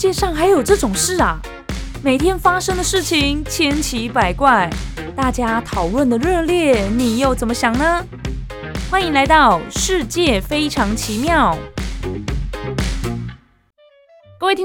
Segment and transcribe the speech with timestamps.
[0.00, 1.38] 世界上还有这种事啊！
[2.02, 4.66] 每天发生的事情千奇百怪，
[5.14, 8.02] 大家讨论的热烈，你又怎么想呢？
[8.90, 11.54] 欢迎来到世界非常奇妙。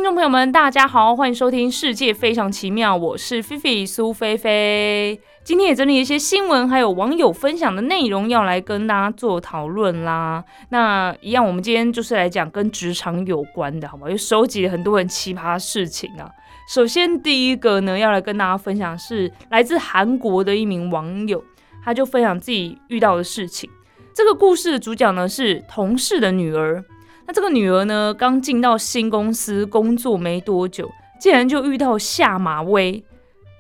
[0.06, 5.20] 听众朋友们，大家好，欢迎收听《世界非常奇妙》，我是菲菲苏菲菲。
[5.44, 10.44] 今天也整理一些新闻，还有网友分享的内容，要来跟大家做讨论啦。
[10.70, 14.08] 那一样，我们今天就是来讲跟职场有关的，好吗？
[14.08, 16.30] 又收集了很多很奇葩事情啊。
[16.72, 21.44] 首先第一个呢，要来跟大家分享是来自韩国的一名网友，
[21.84, 23.68] 他就分享自己遇到的事情。
[24.14, 26.86] 这个故事的主角呢是同事的女儿。
[27.28, 30.90] 那这个女儿呢，刚进到新公司工作没多久，
[31.20, 33.04] 竟然就遇到下马威，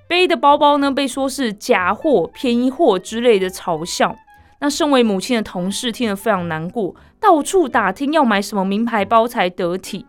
[0.07, 4.15] 背的包包呢被说是假货、便宜货之类的嘲笑。
[4.61, 10.05] 那身为母亲的同事听得非常难过，到处打听要买什么名牌包才得体。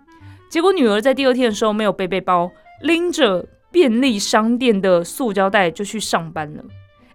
[0.48, 2.50] 结果女儿在第二天的时候没有背背包，
[2.82, 6.62] 拎着便利商店的塑胶袋就去上班了。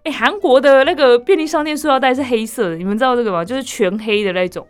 [0.04, 3.44] 哎，韩国的那个便利商店塑料袋是黑色的，你们知道这个吗？
[3.44, 4.66] 就是全黑的那种。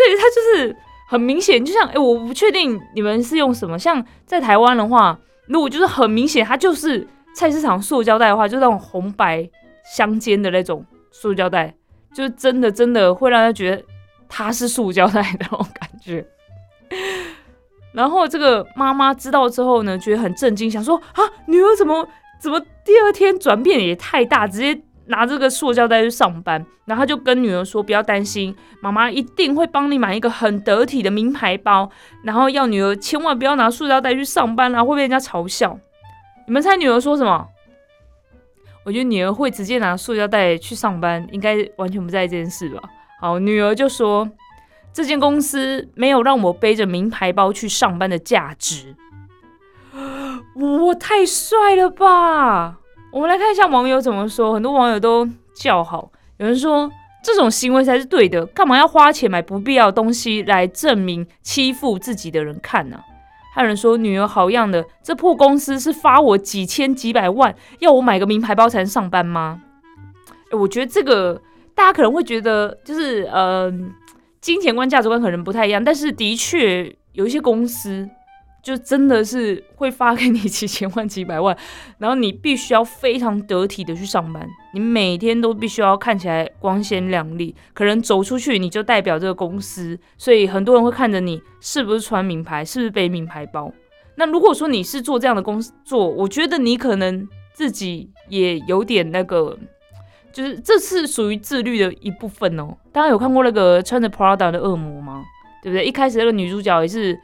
[0.00, 3.78] 所以它就是很明显，就像哎，我不确定你们是用什么。
[3.78, 7.06] 像在台湾的话，如果就是很明显，它就是
[7.36, 9.46] 菜市场塑胶袋的话，就那种红白
[9.94, 11.74] 相间的那种塑胶袋，
[12.14, 13.82] 就是真的真的会让他觉得
[14.28, 16.26] 它是塑胶袋那种感觉。
[17.92, 22.08] 然后这个妈妈知道之后呢，觉得很震惊，想说啊，女儿怎么
[22.40, 24.80] 怎么第二天转变也太大，直接。
[25.10, 31.90] 拿这个塑胶袋去上班，然后他就跟女儿说：“不要担心，妈妈一定会帮你买一个很得体的名牌包。”
[32.24, 35.78] 然后要女儿千万不要拿塑胶袋去上班啊，会被人家嘲笑。
[36.46, 37.46] 你们猜女儿说什么？
[38.84, 42.80] 我觉得女儿会直接拿塑胶袋去上班，应该完全不在意这件事吧。
[43.20, 44.30] 好，女儿就说
[44.94, 48.96] ：“这间公司没有让我背着名牌包去上班的价值。
[50.56, 52.78] ”我太帅了吧！
[53.12, 56.10] 我们来看一下网友怎么说，很多网友都叫好。
[56.38, 56.88] 有人说
[57.22, 63.00] 这种行为才是对的，干嘛要花钱买不必要的东西来证明欺负自己的人看呢？
[63.52, 69.60] 还有人说女儿好样的，这破公司是发我几千几百万，要我买个名牌包才能上班吗？
[70.52, 71.42] 哎，我觉得这个
[71.74, 73.72] 大家可能会觉得就是呃，
[74.40, 78.08] 金钱观、价值观可能不太一样，但是的确有一些公司。
[78.62, 81.56] 就真的是会发给你几千万、几百万，
[81.98, 93.72] 然后你必须要非常得体的去上班，你每天都必须要看起来光鲜亮丽，可能走出去你就代表这个公司，所以很多人会看着你是不是穿名牌，是不是背名牌包。
[94.16, 99.58] 那如果说你是做这样的工作，我觉得你可能自己也有点那个，
[100.32, 102.76] 就是这是属于自律的一部分哦。
[102.92, 105.24] 大家有看过那个穿着 Prada 的恶魔吗？
[105.62, 105.86] 对不对？
[105.86, 107.18] 一开始那个女主角也是。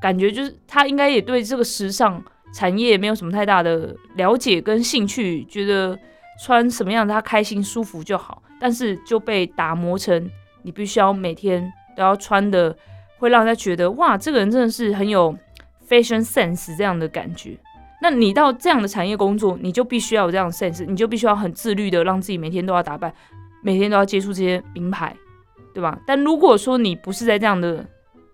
[0.00, 2.22] 感觉就是他应该也对这个时尚
[2.54, 5.98] 产业没有什么太大的了解跟兴趣，觉得
[6.44, 10.30] 穿什么样的他开心舒服就好，但是就被打磨成
[10.62, 12.74] 你必须要每天都要穿的，
[13.18, 15.36] 会让他觉得哇，这个人真的是很有
[15.88, 17.56] fashion sense 这样的感觉。
[18.02, 23.12] 那你到这样的产业工作，你就必须要有这样的 sense，你就必须要很自律的让自己每天都要打扮，
[23.62, 25.14] 每天都要接触这些名牌，
[25.74, 26.00] 对吧？
[26.06, 27.86] 但如果说你不是在这样的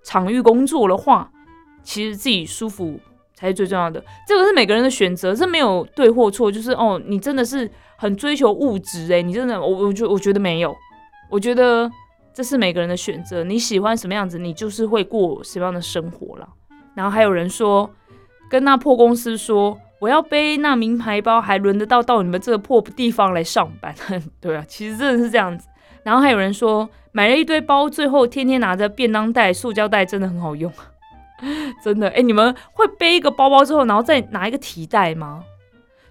[0.04, 1.28] 场域工作的话，
[1.86, 2.98] 其实自己舒服
[3.32, 6.50] 才是最重要的，这个是每个人的选择，这没有对或错。
[6.50, 10.74] 就是哦，你真的是很追求物质诶，你真的，我我觉我觉得没有，
[11.30, 11.88] 我觉得
[12.34, 13.44] 这是每个人的选择。
[13.44, 16.48] 你喜欢什么样子，你就是会过什么样的生活了。
[16.96, 17.88] 然后还有人说，
[18.50, 23.94] 跟那破公司说，我要背那名牌包，还轮得到到你们这个破地方来上班？
[24.40, 25.68] 对啊，其实真的是这样子。
[26.02, 30.72] 然后还有人说，买了一堆包，最后天天拿着便当袋、塑胶袋，真的很好用。
[31.82, 35.44] 真的哎，你们会背一个包包之后，然后再拿一个提袋吗？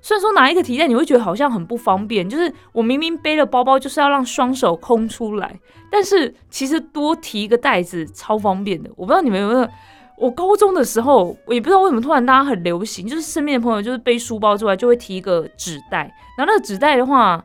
[0.02, 2.30] 虽然说拿一个提袋，你会觉得好像很不方便。
[2.30, 5.59] 就是我明明背了包包，就是要让双手空出来，
[5.91, 8.90] 但是其实多提一个袋子超方便的。
[8.96, 9.67] 我不知道你们有没有？
[10.17, 16.03] 我高中的时候，我也不知道为什么突然大家很流行，就是身边的朋友就是背书包之外，就会提一个纸袋。
[16.38, 17.44] 然后那个纸袋的话，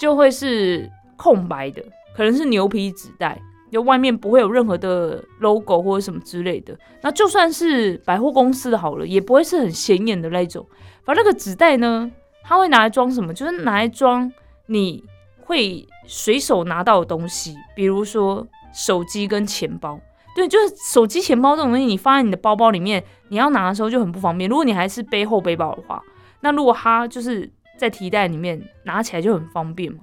[0.00, 1.82] 就会是空白的，
[2.14, 3.40] 可能是牛皮纸袋。
[3.70, 10.66] 就外面不会有任何的 logo 或者什么之类的，那就算是百货公司的好了，也不会是很显眼的那种。
[11.04, 12.10] 反正那个纸袋呢，
[12.42, 13.34] 它会拿来装什么？
[13.34, 14.32] 就是拿来装
[14.66, 15.04] 你
[15.40, 20.00] 会随手拿到的东西，比如说手机跟钱包。
[20.34, 24.48] 对，就是手机、钱包这种东西，你放在你的包包里面，你要拿的时候就很不方便。
[24.48, 26.02] 如果你还是背后背包的话，
[26.40, 29.98] 那如果它就是在提袋里面拿起来就很方便嘛，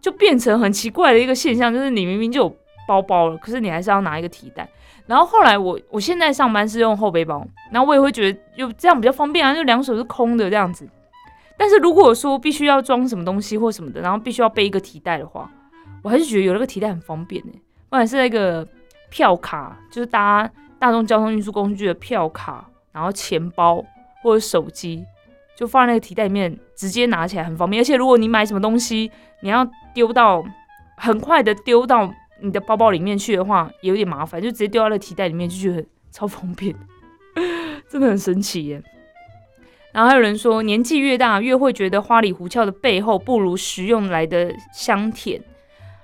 [0.00, 2.56] 就变成很奇怪的一个现象，就是你明明就有。
[2.86, 4.68] 包包了，可是你还是要拿一个提袋。
[5.06, 10.88] 然后后来我我现在上班是用后背包，然后我也会觉得就这样比较方便啊，就两手是空的这样子。
[11.56, 15.50] 但是如果说必须要装什么东西或什么的，然后必须要背一个提袋的话，
[16.02, 17.52] 我还是觉得有那个提袋很方便呢。
[17.90, 18.66] 不管是那个
[19.10, 23.84] 票卡，就是搭大众交通运输工具的票卡，然后钱包
[24.22, 25.04] 或者手机，
[25.54, 27.80] 就放在那个提袋里面，直接拿起来很方便。
[27.80, 29.10] 而且如果你买什么东西，
[29.40, 29.64] 你要
[29.94, 30.42] 丢到
[30.96, 36.74] 很快的丢到你的包包里面去的话，也有点麻烦，就直接丢到那个提袋里面，就觉得超方便，
[37.88, 38.82] 真的很神奇耶。
[39.92, 45.40] 然后还有人说，年纪越大，越会觉得花里胡哨的背后不如实用来的香甜。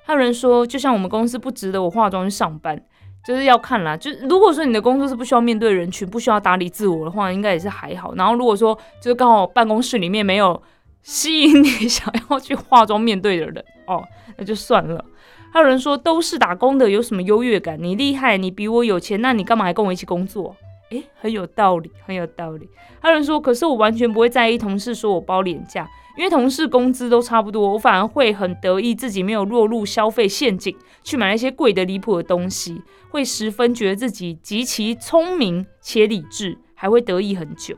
[0.05, 2.81] 还有人说，就像我们公司不值得我化妆去上班，
[3.25, 3.97] 就是要看啦。
[3.97, 8.15] 就如果说你的工作是不需要面对人群，不需要打理自我的话，应该也是还好。
[8.15, 10.61] 然后如果说就是刚好办公室里面没有
[11.03, 14.05] 吸引你想要去化妆面对的人哦，
[14.37, 15.05] 那就算了。
[15.53, 17.77] 还有人说，都是打工的，有什么优越感？
[17.83, 20.55] 你厉害，你比我有钱，那你干嘛还跟我一起工作？
[20.91, 22.69] 诶，很有道理，很有道理。
[23.01, 37.77] 还有人说，可是我完全不会在意同事说我包廉价，因为同事工资都差不多，我反而会很得意自己没有落入消费陷阱，去买那些贵的离谱的东西，会十分觉得自己极其聪明且理智，还会得意很久。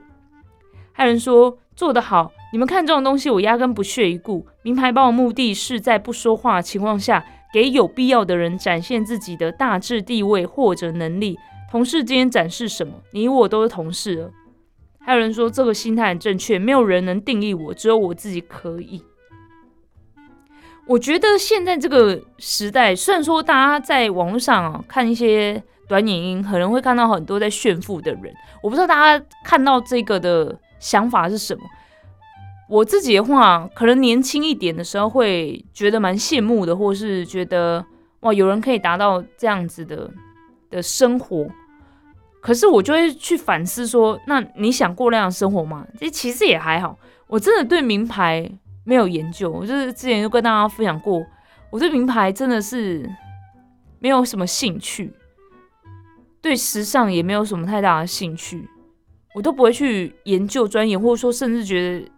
[0.93, 4.47] 还有人说做得好，你们看这种东西，我压根不屑一顾。
[4.63, 11.39] 名牌包的目的是在不说话的情况下，给有必要的人展现自己的大致地位或者能力。
[11.71, 12.95] 同事之间展示什么？
[13.13, 14.31] 你我都是同事了。
[15.01, 19.03] 还有人说这个心态很正确，没有人能定义我，只有我自己可以。
[20.87, 31.63] 我觉得现在这个时代，虽然说大家在网络上啊看一些短影音，可能会看到很多在炫富的人，我不知道大家看到这个的想法是什么。
[32.73, 37.85] 我自己的话，可能年轻一点的时候会觉得蛮羡慕的，或是觉得
[38.21, 40.11] 哇，有人可以达到这样子的
[40.71, 41.47] 的生活。
[42.41, 45.87] 可是我就会去反思说，那你想过那样的生活吗？
[45.99, 46.99] 这其实也还好。
[47.27, 48.51] 我真的对名牌
[48.85, 51.23] 没有研究，我就是之前就跟大家分享过，
[51.69, 53.07] 我对名牌真的是
[53.99, 55.13] 没有什么兴趣，
[56.41, 58.67] 对时尚也没有什么太大的兴趣，
[59.35, 62.11] 我都不会去研究钻研，或者说甚至觉得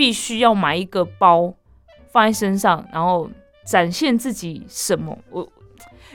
[0.00, 1.52] 必须要买一个包
[2.10, 3.30] 放在身上，然后
[3.66, 5.18] 展现自己什么。
[5.28, 5.46] 我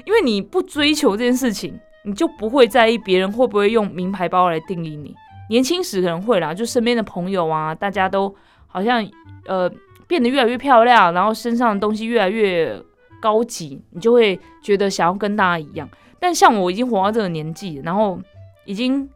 [0.06, 1.80] 因为你不追求这件事情。
[2.08, 5.16] 你就不会在意别人会不会用名牌包来定义你。
[5.50, 8.32] 年轻时可能会啦，就身边的朋友啊，大家都
[8.68, 9.04] 好像
[9.48, 9.68] 呃
[10.06, 12.80] 变得越来越漂亮，然后身上的东西越来越
[13.20, 15.90] 高级，你就会觉得想要跟大家一样。
[16.20, 18.20] 但像我已经活到这个年纪，然后
[18.66, 19.10] 已经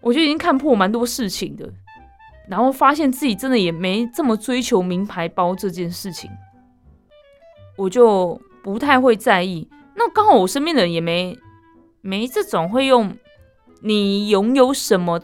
[0.00, 1.72] 我觉得已经看破蛮多事情的，
[2.50, 6.28] 然后发现自己真的也没这么追求名牌包这件事情，
[7.78, 9.66] 我就不太会在意。
[9.94, 11.38] 那刚好我身边的人也没。
[12.02, 13.14] 没这种会用
[13.82, 15.20] 你拥有什么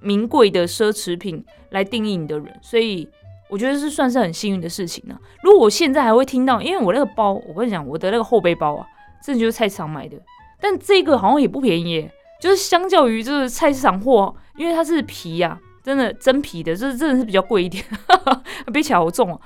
[0.00, 3.08] 名贵的奢侈品来定义你的人，所以
[3.50, 5.18] 我觉得是算是很幸运的事情呢。
[5.42, 8.86] 如果我现在还会听到，因为我那个包，我跟你讲，我的那个后背包啊，
[9.24, 10.16] 真的就是菜市场买的，
[10.60, 12.08] 但这个好像也不便宜，
[12.40, 17.82] 就是相较于就是菜市场货，因为它是皮呀，真的真皮的，这真的是比较贵一点，
[18.72, 19.40] 背起来好重啊。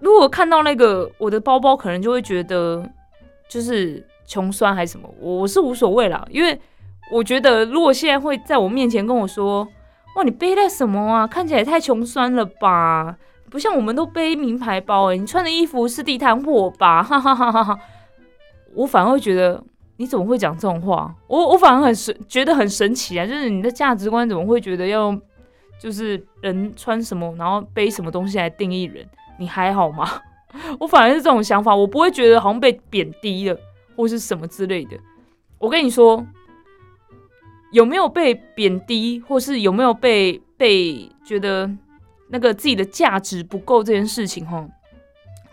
[0.00, 2.88] 如果看到那个我的包包，可能就会觉得
[3.48, 4.06] 就是。
[4.26, 6.58] 穷酸还是什么，我是无所谓啦，因为
[7.12, 9.68] 我觉得如果现在会在我面前跟我说，
[10.16, 11.26] 哇，你背了什么啊？
[11.26, 13.18] 看起来太穷酸了吧？
[13.50, 17.02] 不像我们都背名牌包哎，你穿的衣服是地摊货吧？
[17.02, 17.78] 哈哈哈哈哈！
[18.74, 19.62] 我反而会觉得
[19.96, 21.14] 你怎么会讲这种话？
[21.26, 23.26] 我我反而很神，觉得很神奇啊！
[23.26, 25.16] 就是你的价值观怎么会觉得要
[25.78, 29.06] 就是人穿什么，然后背什么东西来定义人？
[29.38, 30.08] 你还好吗？
[30.80, 33.58] 我反而是这种想法，我不会觉得好像被贬低了。
[33.96, 34.98] 或是什么之类的，
[35.56, 36.26] 我跟你说，
[37.70, 41.70] 有没有被贬低，或是有没有被被觉得
[42.30, 44.68] 那个自己的价值不够这件事情，哈，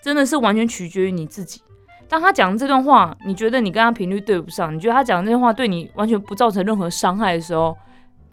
[0.01, 1.62] 真的是完全取决于你自己。
[2.12, 7.77] 当他讲这段话，你觉得你跟他频率对不上，你觉得他讲这段话对你完全不造成任何伤害的时候，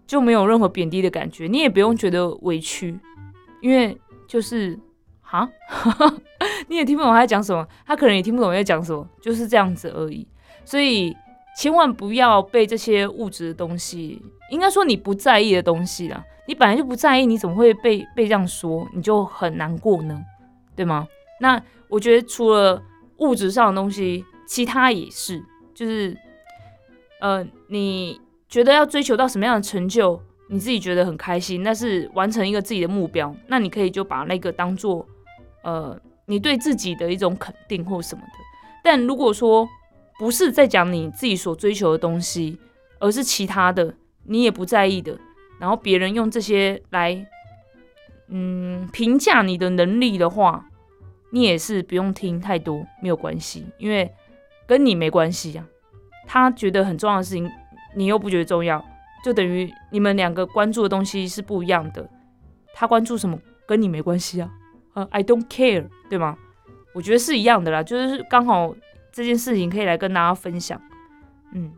[0.05, 2.99] 就没有任何贬低的感觉，你也不用觉得委屈，
[3.63, 4.77] 因为就是。
[5.31, 5.47] 哈，
[6.69, 10.27] 你也听不懂他在讲什么，他可能也听不懂我在讲什么，就是这样子而已。
[10.65, 11.15] 所以
[11.55, 20.19] 千万不要被这些物质的东西，应该说你不在意的东西啦，你本来就不在意，你怎么会被被这样说，你就很难过呢？
[20.75, 21.07] 对吗？
[21.41, 22.83] 那我觉得除了
[23.19, 25.43] 物质上的东西，其他也是，
[25.75, 26.17] 就是
[27.21, 35.07] 呃，你觉得要追求到什么样的成就，你自己觉得很开心，那是完成一个自己的目标，那你可以就把那个当做。
[35.65, 38.39] 呃，你对自己的一种肯定或什么的，
[38.83, 39.69] 但如果说
[40.19, 42.59] 不是在讲你自己所追求的东西，
[43.01, 43.95] 而是其他的
[44.25, 45.19] 你也不在意的，
[45.59, 47.27] 然后别人用这些来，
[48.29, 50.68] 嗯，评价你的能力的话，
[51.31, 54.11] 你也是不用听太多，没有关系，因为
[54.67, 55.65] 跟你没关系呀。
[56.27, 57.51] 他觉得很重要的事情，
[57.95, 58.85] 你又不觉得重要，
[59.25, 62.09] 就等于你们两个关注的东西是不一样的。
[62.75, 64.51] 他关注什么，跟你没关系啊，
[64.95, 66.37] 呃，I don't care，对吗？
[66.95, 68.75] 我觉得是一样的啦，就是刚好
[69.11, 70.81] 这件事情可以来跟大家分享。
[71.55, 71.73] 嗯，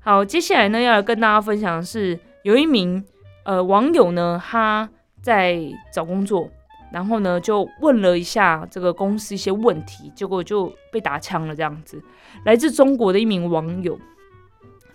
[0.00, 3.04] 好，接下来呢要来跟大家分享的是，有一名
[3.44, 4.88] 呃网友呢，他
[5.22, 5.60] 在
[5.92, 6.50] 找工作，
[6.92, 11.54] 然后呢就问了一下这个公司一些问题，结果就被打枪了。
[11.54, 12.02] 这样子，
[12.44, 13.98] 来自中国的一名网友，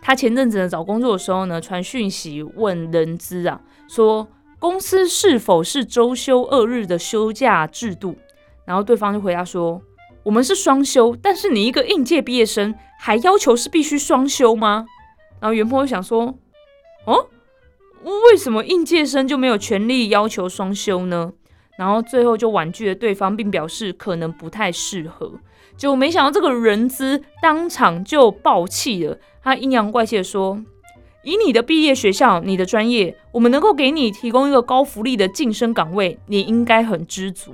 [0.02, 4.28] 他前阵子呢找工作的时候呢，传讯息问人资啊，说
[4.60, 8.16] 公司是否是周休二日的休假制度？
[8.66, 9.82] 然后对方就回答说
[10.24, 14.86] ：“我们是双休，但是你一个应届毕业生，还要求是必须双休吗？”
[15.42, 16.34] 然后袁坡就想说
[17.06, 17.28] ：“哦，
[18.04, 21.34] 为什么应届生就没有权利要求双休呢？”
[21.78, 25.32] 然后最后就婉拒了对方，并表示可能不太适合。
[25.76, 30.64] 结果没想到这个人资当场就爆气了，他阴阳怪气的说
[31.24, 37.54] ：“以你的毕业学校、你的专业，我们能够给你提供一个高福利的晋升岗位，你应该很知足。”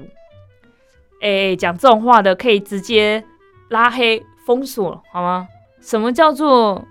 [1.21, 3.23] 哎，讲这种话的可以直接
[3.69, 5.47] 拉黑封锁，好吗？
[5.81, 6.85] 什么叫做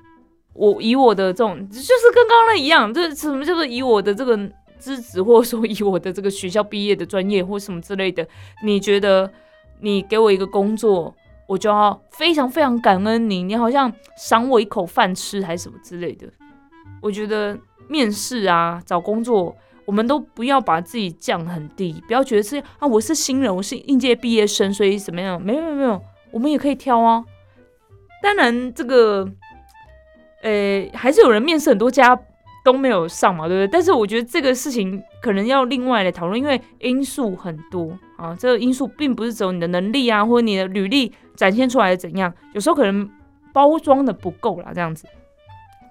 [0.54, 4.34] 我以我的这种，就是跟刚刚那一样，就是什么叫做以我的这个
[4.78, 8.26] 资质， 或者说以我的这个学校毕业的专业或什么之类的？
[8.62, 9.30] 你觉得
[9.80, 11.14] 你给我一个工作，
[11.46, 16.26] 我就要非常非常感恩你，你好像赏我一口饭吃还是什么之类的？
[17.02, 17.58] 我觉得
[17.88, 19.56] 面试啊，找工作。
[19.84, 25.40] 我们都不要把自己降很低，不要觉得是啊，我是新人，我是应届毕业生，所以怎么样？
[25.42, 27.24] 没有没有没有，我们也可以挑啊。
[28.22, 29.26] 当然，这个，
[30.42, 32.14] 呃，还是有人面试很多家
[32.70, 33.68] 都没有上嘛，对不对？
[33.72, 38.36] 但是我觉得这个事情可能要另外来讨论，因为因素很多啊。
[38.38, 43.08] 这个因素并不是只有你的能力啊，或者你的履历展现出来怎样，有时候可能
[43.54, 45.08] 包装的不够啦，这样子。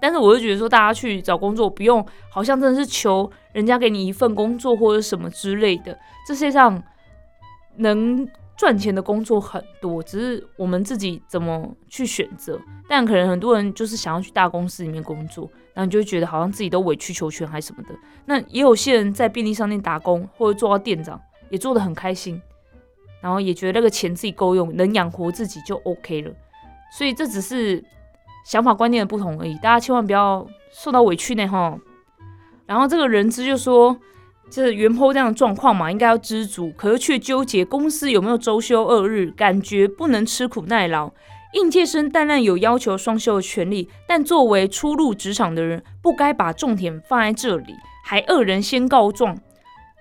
[0.00, 5.98] 但是我就觉得说，大家去找工作不用好像真的是求人家给你一份工作或者什么之类的。
[6.24, 6.80] 这世界上
[7.78, 8.24] 能
[8.56, 12.56] 赚钱的工作很多，只是我们自己怎么去选择。
[12.88, 17.90] 但可能很多人就是想要去大公司里面工作，然后你就会觉得好像自己都委曲求全还是什么的。
[18.24, 21.20] 那也有些人在便利商店打工或者做到店长，
[21.50, 22.42] 也做得很开心，
[23.20, 26.32] 然后也觉得那个钱自己够用，能养活自己就 OK 了。
[26.98, 27.84] 所以这只是。
[28.44, 31.78] 想法观念的不同而已，大家千万不要受到委屈呢哈。
[32.64, 33.94] 然后这个人资就说，
[34.48, 41.12] 就是原坡这样的状况嘛，应该要知足，可是却纠结公司有没有周休二日，感觉不能吃苦耐劳。
[41.52, 47.74] 应届生当然有要求双休的权利，但作为初入职场的人，不该把重点放在这里，
[48.04, 49.38] 还恶人先告状。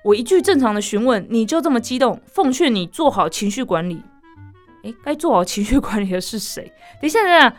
[0.03, 2.21] 我一句正常的询问，你就这么激动？
[2.27, 4.01] 奉劝你做好情绪管理。
[4.83, 6.63] 诶，该做好情绪管理的是谁？
[7.01, 7.55] 等一下，等一下。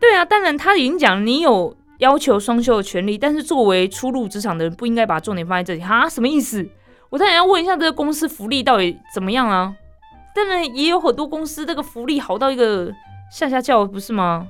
[0.00, 6.08] 对啊，当然他已经讲你有要求双休的权利，但是作为初入职场的人，不应该把重点放在这里哈？
[6.08, 6.66] 什么意思？
[7.10, 9.74] 我当然要问一下这个公司福利到底怎么样啊？
[10.34, 12.92] 当然也有很多公司这个福利好到一个
[13.30, 14.48] 下下叫，不是吗？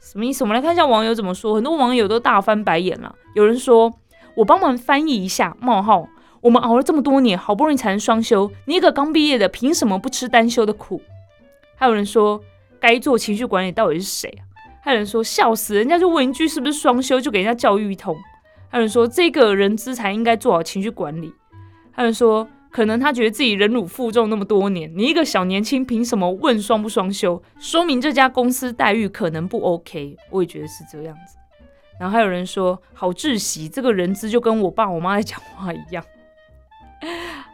[0.00, 0.44] 什么意思？
[0.44, 1.54] 我们来看一下网友怎么说。
[1.54, 3.14] 很多网友都大翻白眼了。
[3.34, 3.92] 有人说
[4.36, 6.06] ：“我帮忙翻译一下。”冒号，
[6.42, 11.00] 我们熬了这么多年，好不容易才能双休，你一个刚毕业的，凭什么不吃单休的苦？
[11.76, 12.40] 还有人说
[12.78, 14.44] ：“该做情绪管理到底是谁啊？”
[14.82, 18.14] 还有人说笑死，人家就问一句是不是双休，就给人家教育一通。
[18.68, 21.32] 还有人说这个人资才应该做好情绪管理。
[21.90, 27.40] 还有人说可能他觉得自己忍辱负重那么多年，你一个小年轻凭什么问双不双休？
[27.60, 30.16] 说明这家公司待遇可能不 OK。
[30.30, 31.36] 我也觉得是这样子。
[32.00, 36.04] 然后还有人说好窒息，这个人资就跟我爸我妈在讲话一样。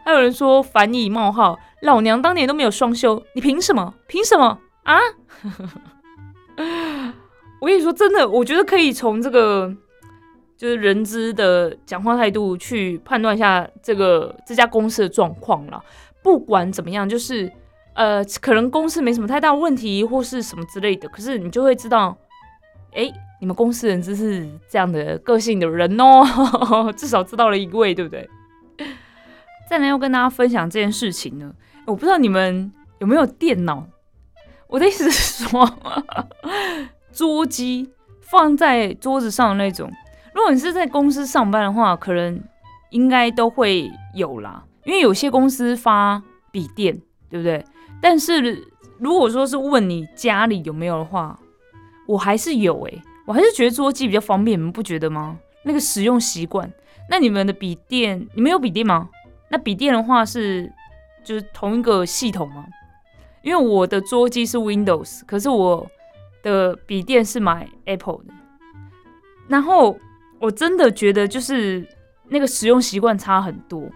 [0.03, 3.93] 还有人说反以冒号，老娘当年都没有双休，你凭什么？
[4.07, 4.97] 凭什么啊？
[7.61, 9.71] 我跟你说，真的，我觉得可以从这个
[10.61, 15.83] 就是人资的讲话态度去判断一下这个这家公司的状况了。
[16.21, 17.51] 不管怎么样，就是
[17.95, 22.15] 呃，可能公司没什么太大问题或是什么之类的，可是你就会知道，
[22.93, 28.29] 哎，你们公司人资是这样的个性的人哦， 至少知道了一位，对不对？
[29.67, 31.51] 再来要跟大家分享这件事情呢，
[31.87, 33.87] 我不知道你们有没有电脑。
[34.67, 35.67] 我的意思是说，
[37.11, 37.89] 桌机
[38.19, 39.91] 放在桌子上的那种，
[40.33, 42.41] 如果你是在公司上班的话，可能
[42.91, 44.63] 应该都会有啦。
[44.85, 46.21] 因为有些公司发
[46.51, 47.63] 笔电，对不对？
[48.01, 51.37] 但是如果说是问你家里有没有的话，
[52.07, 55.37] 我还是有诶，我还是觉得桌机比较方便，你们不觉得吗？
[55.63, 56.71] 那个使用习惯。
[57.09, 59.09] 那你们的笔电，你们有笔电吗？
[59.49, 60.71] 那笔电的话是
[61.23, 62.65] 就是同一个系统吗？
[63.43, 65.85] 因为我的桌机是 Windows，可是我
[66.41, 68.33] 的笔电是买 Apple 的。
[69.47, 69.97] 然后
[70.41, 71.87] 我真的觉得就是
[72.29, 73.87] 那个使用习惯差很多。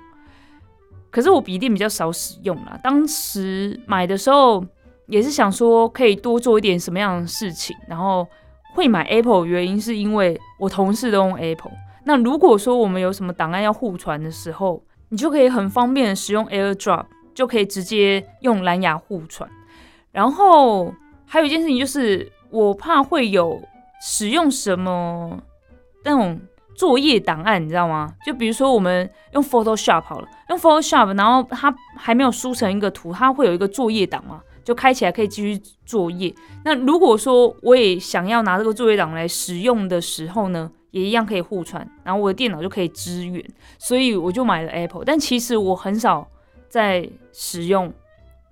[1.10, 4.64] 可是我笔电比较少使用啦，当时买的时候
[5.08, 8.28] 也是想说可以多做一点什么样的事情，然后
[8.74, 11.72] 会买 Apple 原因是因为我同事都用 Apple。
[12.04, 19.50] 那如果说我们有什么档案要互传的时候，你就可以很方便的使用 AirDrop，就可以直接用蓝牙互传。
[20.12, 20.94] 然后
[21.26, 23.62] 还有一件事情就是，我怕会有
[24.02, 25.40] 使用什么
[26.06, 26.40] 那种
[26.76, 28.14] 作业档案，你知道吗？
[28.26, 36.34] 就比如说我们用 Photoshop 好了，用 Photoshop，然后它还没有输成一个图，它会有一个作业档嘛，就开起来可以继续作业。
[36.64, 40.72] 那如果说我也想要拿这个作业档来使用的时候呢？
[40.92, 43.44] 也一样可以互传，然后我的电脑就可以支援，
[43.78, 45.04] 所以我就买了 Apple。
[45.06, 46.26] 但其实我很少
[46.70, 47.92] 在使用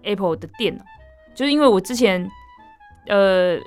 [0.02, 0.84] Apple 的电脑，
[1.34, 2.30] 就是因为我之前
[3.08, 3.58] 呃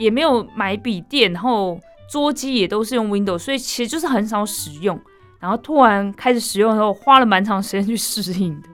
[0.00, 1.78] 也没有买笔电，然后
[2.10, 5.00] 桌机也都是用 Windows，所以其实就是很少使用。
[5.40, 8.68] 然后突然开始使用的时候，花了蛮长时间去适应的。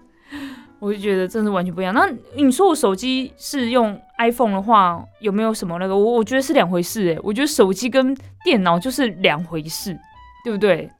[0.78, 1.94] 我就觉得真的完全不一样。
[1.94, 5.96] 那你说我手机是用 iPhone 的话，有没有什么那个？
[5.96, 7.18] 我我觉得是两回事诶。
[7.22, 8.14] 我觉得手机跟
[8.44, 9.98] 电脑就是两回事，
[10.44, 10.90] 对不对？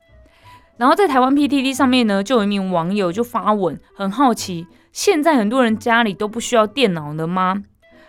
[0.76, 7.62] 然后在台湾 PTT 上面呢，就有一名网友就发文，很好奇，现在很多人家里都不需要电脑了吗？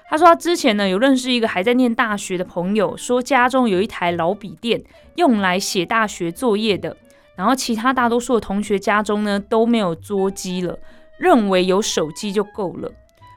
[0.09, 4.83] 他说他之前呢有认识一个还在念大学的朋友，说家中有一台老笔电，
[5.15, 6.95] 用来写大学作业的。
[7.35, 10.77] 然后其他大多数的同学家中呢都没有桌机了。
[11.17, 12.91] 认为有手机就够了。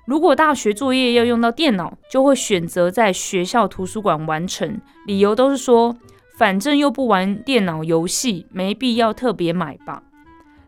[0.05, 4.81] 如果大学作业要用到电脑，就会选择在学校图书馆完成。
[5.07, 5.97] 理由都是说，
[6.37, 10.03] 反正又不玩电脑游戏，没必要特别买吧。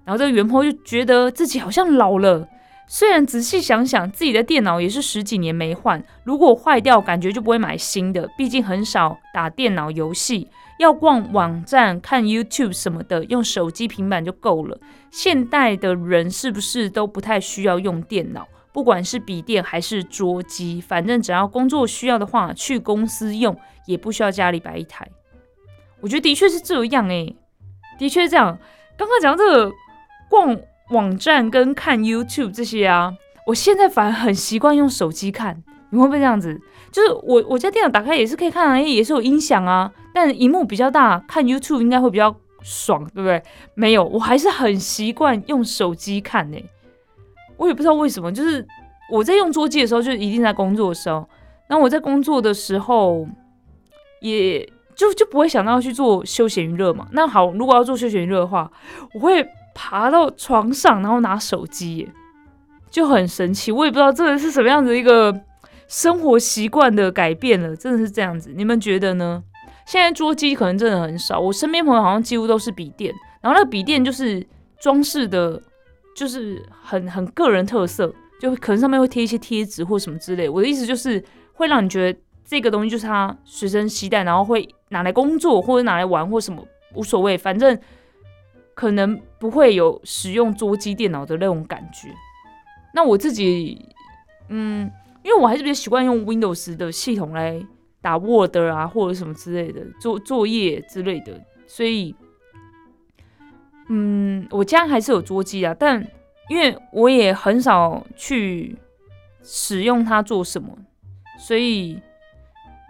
[0.05, 2.47] 然后这个元坡就觉得自己好像老了。
[2.93, 8.29] 虽然仔细想想，自己的电脑也是十几年没换，如果坏掉，感觉就不会买新的。
[8.37, 10.49] 毕竟很少打电脑游戏。
[10.81, 14.77] 要逛网站、看 YouTube 什么的，用手机、平板就够了。
[15.13, 18.49] 现代的人是不是都不太需要用电脑？
[18.73, 25.09] 不管是笔电还是桌机，反正只要工作需要的话，去公司用也不需要家里摆一台。
[26.01, 27.37] 我觉得的确是这样诶，
[28.01, 28.59] 的确这样。
[28.97, 29.73] 刚刚讲这个
[30.29, 30.59] 逛
[30.91, 33.15] 网站跟看 YouTube 这些啊，
[33.47, 35.63] 我现在反而很习惯用手机看。
[35.93, 36.57] 你会不会这样子？
[36.93, 43.43] 就是我我家电脑打开也是可以看啊，也是有音响啊，但荧幕比较大，看 YouTube 应该会比较爽，对不对？
[43.75, 46.59] 没有，我还是很习惯用手机看呢。
[47.57, 48.65] 我也不知道为什么，就是
[49.11, 51.29] 我在用桌机的时候，就一定在工作的时候。
[51.67, 53.27] 然后我在工作的时候，
[54.21, 57.09] 也就就不会想到去做休闲娱乐嘛。
[57.11, 58.71] 那好，如果要做休闲娱乐的话，
[59.15, 59.45] 我会
[59.83, 62.11] 爬到床上，然后拿手机，
[62.91, 63.73] 就很神奇。
[63.73, 65.35] 我也不知道这个是什么样子一个。
[65.89, 68.53] 生活习惯的改变了，真的是这样子。
[68.55, 69.43] 你们觉得呢？
[69.85, 74.47] 现在桌机可能真的很少，我身边朋友好像几乎都是笔电，然后那个笔电就是
[74.79, 75.61] 装饰的，
[76.15, 80.49] 就是很很个人特色，就可能上面会贴一些贴纸或什么之类。
[80.49, 81.21] 我的意思就是
[81.55, 86.65] 会让你觉得这个东西就是他随身携带，然后会拿来工作或者拿来玩或什么
[86.95, 87.77] 无所谓，反正
[88.75, 92.09] 可能不会有使用桌机电脑的那种感觉。
[92.95, 93.87] 那我自己，
[94.49, 94.91] 嗯。
[95.23, 97.63] 因为我还是比较习惯用 Windows 的系统来
[98.01, 102.17] 打 Word 啊，或者什么之类的做作业之类的，所以，
[103.91, 106.03] 嗯，我家还是有桌机啊，但
[106.49, 108.79] 因为我也很少去
[109.43, 110.75] 使用它做什么，
[111.39, 112.01] 所以，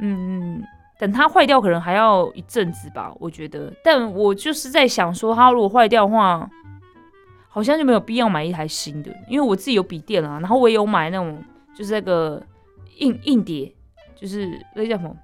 [0.00, 0.62] 嗯，
[1.00, 3.72] 等它坏掉可能还要一阵子吧，我觉得。
[3.82, 6.48] 但我就是在想说，它如果坏掉的话，
[7.48, 11.42] 好像就没有必要买一台新的，因为我自己有笔电啊，然后我也有买那种。
[11.72, 12.42] 就是那个
[12.98, 13.72] 硬硬碟，
[14.14, 15.16] 就是那叫什么？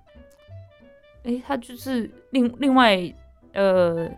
[1.25, 2.97] 哎，它就是另另外
[3.53, 4.09] 呃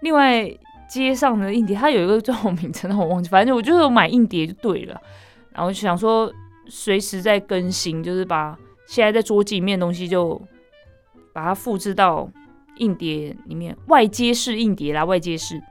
[0.00, 0.50] 另外
[0.88, 3.28] 接上的硬碟，它有一个专有名称，我忘记。
[3.28, 5.00] 反正我就是买硬碟就对了。
[5.52, 6.32] 然后想说
[6.66, 10.40] 随时在更新，就是把现在在桌机里面的东西就
[11.34, 12.26] 把它复制到
[12.76, 15.62] 硬碟里面，外接式硬碟啦，外接式。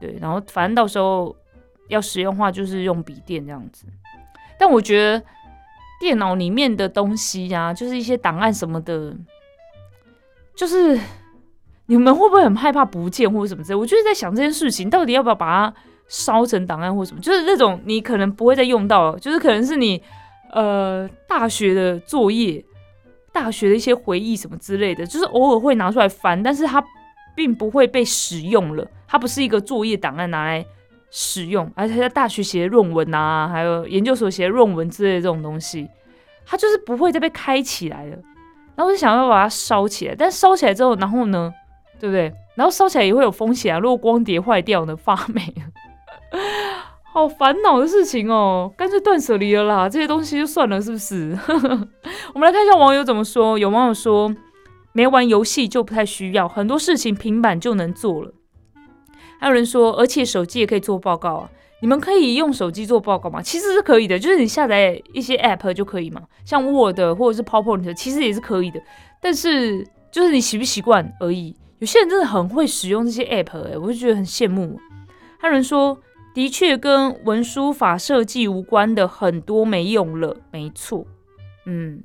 [0.00, 1.36] 对，然后反正到时候
[1.88, 3.84] 要使用话，就是用笔电这样子。
[4.58, 5.22] 但我觉得。
[6.00, 9.12] 电脑里面的东西呀，就是一些档案什么的，
[10.54, 10.96] 就是
[11.86, 13.74] 你们会不会很害怕不见或者什么之类？
[13.74, 15.74] 我就是在想这件事情，到底要不要把它
[16.06, 17.20] 烧成档案或什么？
[17.20, 20.00] 就是那种你可能不会再用到，就是可能是你
[20.52, 22.64] 呃大学的作业、
[23.38, 26.84] 大学的一些回忆什么之类的，就是偶尔会拿出来翻，但是它
[27.36, 30.66] 并不会被使用了，它不是一个作业档案拿来
[31.08, 35.88] 使用，而且在大学写论文啊，还有研究所写论文之类的这种东西，
[36.44, 38.16] 它就是不会再被开起来了。
[38.74, 41.54] 然后我就想要把它烧起来，但烧起来之后，然后呢，
[42.00, 42.32] 对不对？
[42.56, 45.54] 然后烧起来也会有风险啊，如果光碟坏掉呢，发霉。
[47.10, 51.36] 好烦恼的事情哦，干脆断舍离了啦，这些东西就算了，是不是？
[52.32, 53.58] 我们来看一下网友怎么说。
[53.58, 54.32] 有网友说，
[54.92, 58.32] 没玩游戏就不太需要，很多事情平板就能做了。
[59.40, 61.50] 还有人说，而且手机也可以做报告啊。
[61.80, 63.42] 你们可以用手机做报告吗？
[63.42, 68.80] 其实是可以的，就是你下载一些 App 就可以嘛，像 Word 或者是 PowerPoint，其实也是可以的。
[69.20, 71.56] 但是就是你习不习惯而已。
[71.78, 74.78] 有些人真的很会使用这些 App，哎，我就觉得很羡慕。
[75.40, 75.98] 还有人说。
[76.38, 81.04] 的确跟文书法设计无关的很多没用了，没错，
[81.66, 82.00] 嗯，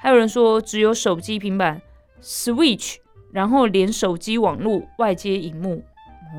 [0.00, 1.82] 还有人说只有手机、平板、
[2.22, 2.98] Switch，
[3.32, 5.82] 然后连手机网络外接荧幕，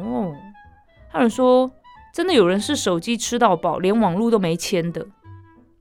[0.01, 0.33] 哦，
[1.09, 1.69] 还有人说
[2.13, 5.05] 真的有人是手机吃到饱，连网络都没签的，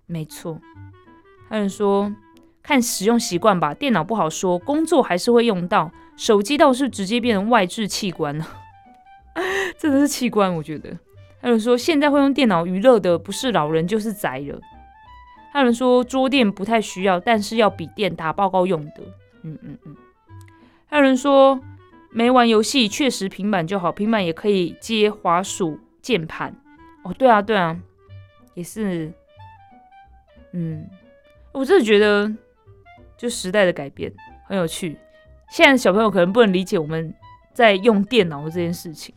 [0.07, 0.61] 没错，
[1.49, 2.13] 还有人说
[2.65, 8.45] 看使用习惯吧，电脑不好说，工作还是会用到，手机倒是直接变成外置器官了，
[9.79, 10.99] 真的是器官，我觉得。
[11.41, 14.61] 还有人说，现在会用电脑娱乐的不是老人就是宅了。
[15.53, 19.03] 还有人说，桌垫不太需要，但是要笔电打报告用的。
[19.43, 19.97] 嗯嗯嗯。
[20.87, 21.61] 还有人说，
[22.11, 26.55] 没玩游戏确实平板就好，平板也可以接滑鼠键盘。
[27.03, 27.79] 哦，对啊对啊，
[28.55, 29.13] 也是。
[30.53, 30.89] 嗯，
[31.53, 32.31] 我真的觉得，
[33.17, 34.13] 就时代的改变
[34.47, 34.97] 很有趣。
[35.51, 37.15] 现在小朋友可能不能理解我们
[37.53, 39.15] 在用电脑这件事情。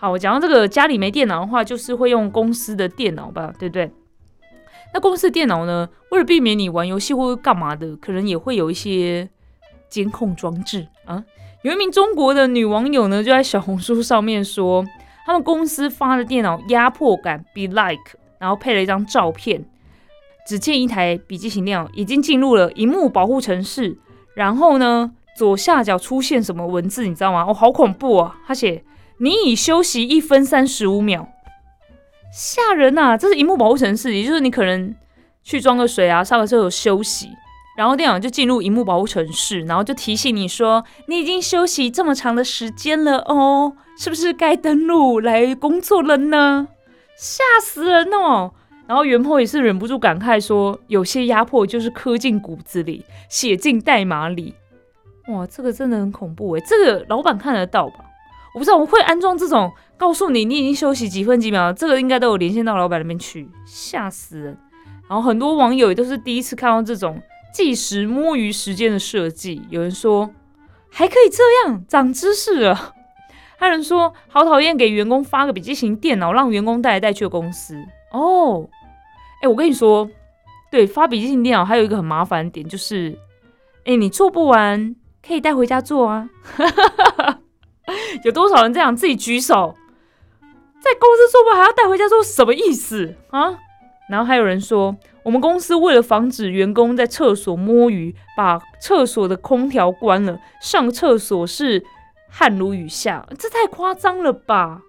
[0.00, 3.90] 好，我讲到这个家里没电脑的话，就是会用公司的电脑吧，对不对？
[4.94, 9.28] 那公司的电脑呢，为了避免你玩游戏或者干嘛的，可能也会有一些
[9.90, 11.22] 监控装置啊。
[11.60, 14.82] 有一名中国的女网友呢，就在小红书上面说，
[15.26, 19.66] 他们公司发的电脑压迫感 be like，然后配了一张照片，
[20.46, 23.98] 只见一台笔记型电脑已经进入了荧幕保护程式，
[24.32, 27.44] 然后呢，左下角出现什么文字，你知道吗？
[27.46, 28.38] 哦，好恐怖啊！
[28.46, 28.82] 他写。
[29.22, 31.28] 你已休息一分三十五秒，
[32.32, 33.18] 吓人呐！
[33.18, 34.94] 这是荧幕保护程式，也就是你可能
[35.42, 37.28] 去装个水啊，上个厕所休息，
[37.76, 46.68] 然后电脑就进入荧幕保护程式，然后就提醒你说你已经休息这么长的时间了哦，是不是该登录来工作了呢？
[47.14, 48.52] 吓死人哦！
[48.86, 54.54] 然后袁坡也是忍不住感慨说，有些压迫就是刻进骨子里，写进代码里。
[55.28, 58.06] 哇，这个真的很恐怖诶，这个老板看得到吧？
[58.54, 64.58] 我不知道我会安装这种告诉你你已经休息几分几秒，这个应该都有连线到老板那边去，吓死人。
[65.08, 67.20] 然后很多网友也都是第一次看到这种
[67.52, 70.30] 计时摸鱼时间的设计，有人说
[70.90, 72.94] 还可以这样长知识了，
[73.56, 77.76] 还有人说好讨厌给员工发个笔记型电脑让员工带来带去的公司
[78.12, 78.68] 哦。
[79.42, 80.08] 哎，我跟你说，
[80.70, 83.16] 对发笔记型电脑还有一个很麻烦点就是，
[83.84, 84.94] 哎，你做不完
[85.26, 86.28] 可以带回家做啊。
[88.24, 89.76] 有多少人这样自己举手，
[90.80, 93.58] 在公司做不还要带回家做，什么意思啊？
[94.08, 101.84] 然后还有人说，我们公司为了防止员工在厕所摸鱼，把厕所的空调关了，上厕所是
[102.28, 104.82] 汗如雨下，这太夸张了吧？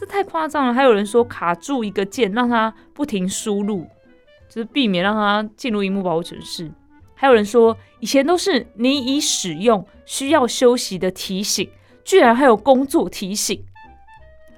[0.00, 0.72] 这太夸张了。
[0.72, 3.86] 还有人说卡住一个键，让他不停输入，
[4.48, 6.70] 就是避免让他进入荧幕保护程式。
[7.14, 11.68] 还有人说，以前都是你已使用需要休息的提醒。
[12.04, 13.64] 居然还有工作提醒，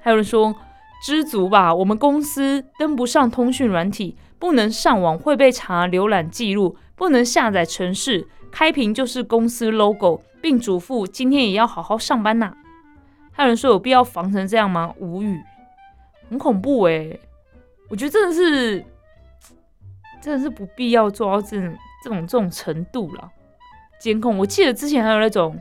[0.01, 0.55] 还有人说
[1.03, 12.53] 知足吧，我们公司登不上通讯软体，不能上网会被查浏览记录，不能下载程式，开屏就是公司 logo，并嘱咐今天也要好好上班呐。
[13.31, 14.93] 还有人说有必要防成这样吗？
[14.97, 15.39] 无语，
[16.29, 17.19] 很恐怖哎，
[17.89, 18.83] 我觉得真的是，
[20.21, 23.29] 真的是不必要做到这种这种这种程度了。
[23.99, 25.55] 监控，我记得之前还有那种。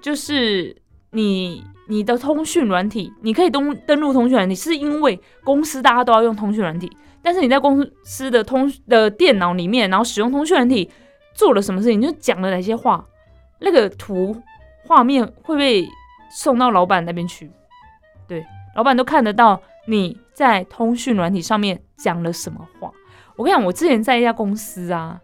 [0.00, 0.74] 就是
[1.10, 6.90] 你你的通讯软体，你可以登登录通讯软体，是因为公司大家都要用通讯软体。
[7.22, 10.90] 但是你在公司的通的电脑里面，然后使用通讯软体
[11.34, 13.04] 做了什么事情，就讲了哪些话，
[13.58, 14.34] 那个图
[14.86, 15.86] 画面会被
[16.34, 17.50] 送到老板那边去。
[18.26, 22.90] 对，老板都看得到你在通讯软体上面讲了什么话。
[23.36, 25.20] 我跟你讲，我之前在一家公司啊，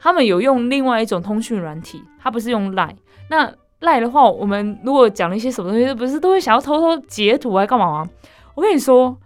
[0.00, 2.96] 他们有用另外一种通讯软体，他不是用 Line
[3.30, 3.54] 那。
[3.80, 8.10] 赖的话，我们如果讲了一些什么东西，不是都会想要偷偷截图，还干嘛吗？
[8.54, 9.16] 我跟你说，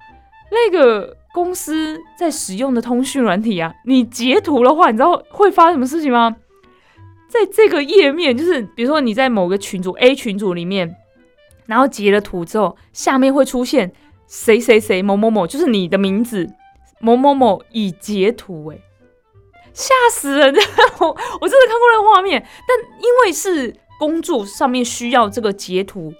[0.50, 6.36] 那个公司在使用的通讯软体啊，你截图的话，你知道会发生什么事情吗？
[7.28, 10.96] 在这个页面，就是比如说你在某个群组 A 群组里面，
[11.66, 13.92] 然后截了图之后，下面会出现
[14.26, 16.50] 谁谁谁某某某，就是你的名字
[16.98, 18.78] 某某某已截图，哎，
[19.72, 20.52] 吓死人！
[20.98, 21.06] 我
[21.40, 26.12] 我真的看过那个画面，但因为是工作上面需要这个截图，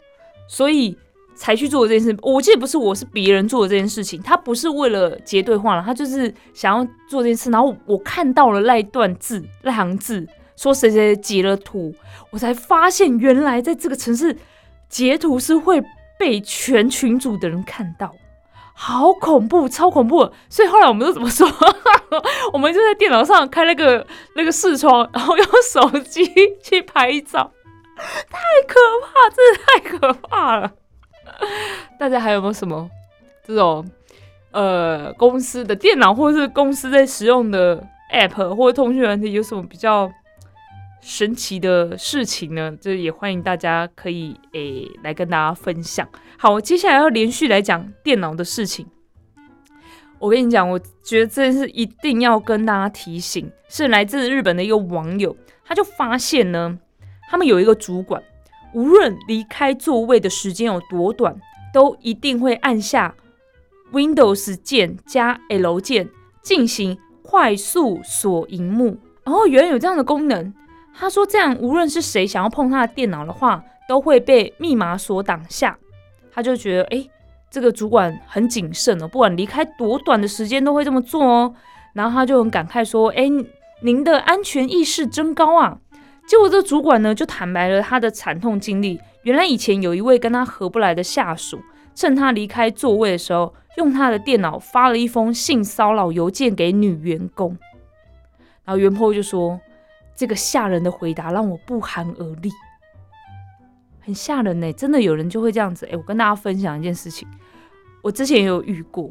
[0.47, 0.97] 所以。
[1.37, 7.51] 才去做这件事，我记得不是我是别人做的这件事情，他不是为了截对话了，他就是想要做这件事。
[7.51, 11.95] 然后我看到了那一段字，那行字说谁谁截了图，
[12.29, 14.37] 我才发现原来在这个城市
[14.91, 15.83] 截图是会
[16.19, 18.15] 被全群组的人看到，
[18.75, 20.31] 好恐怖，超恐怖。
[20.51, 21.49] 所以后来我们都怎么说？
[22.53, 26.23] 我们就在电脑上开那个那个视窗，然后用手机
[26.63, 27.51] 去拍照，
[28.31, 30.73] 太可怕，真的太可怕了。
[31.99, 32.91] 大家还有没有什么
[33.45, 33.89] 这种
[34.51, 37.83] 呃公司的电脑或者是公司在使用的
[38.13, 40.11] App 或者通讯软体有什么比较
[41.01, 42.77] 神奇的事情呢？
[42.81, 46.07] 这也欢迎大家可以诶来跟大家分享。
[46.37, 48.87] 好，我接下来要连续来讲电脑的事情。
[50.19, 55.35] 我跟你讲，我觉得这件事一定要跟大家提醒，是来自日本的一个网友，
[55.65, 56.79] 他就发现呢，
[57.31, 58.21] 他们有一个主管。
[58.73, 61.35] 无论离开座位的时间有多短，
[61.73, 63.15] 都一定会按下
[63.93, 66.09] Windows 键加 L 键
[66.43, 68.99] 进行快速锁荧幕。
[69.25, 70.53] 然后，原来有这样的功能。
[70.95, 75.77] 他说这样，无论是谁想要碰他的电脑的话，都会被密码锁挡下。
[76.33, 77.09] 他就觉得，哎，
[77.51, 81.55] 这个主管很谨慎哦，不管离开多短的时间都会这么做哦。
[81.93, 83.29] 然后他就很感慨说，哎，
[83.83, 85.79] 您的安全意识真高啊。
[86.31, 89.01] 结果这主管呢就坦白了他的惨痛经历。
[89.25, 91.59] 原来以前有一位跟他合不来的下属，
[91.93, 97.59] 趁他离开座位的时候，用他的电脑发了一封性骚扰邮件给女员工。
[98.65, 99.61] 然后袁坡就说
[100.15, 102.49] ：“这个吓人的回答让我不寒而栗，
[103.99, 104.73] 很吓人呢。
[104.73, 105.85] 真的有人就会这样子。
[105.91, 107.27] 哎，我跟大家分享一件事情，
[108.03, 109.11] 我之前也有遇过，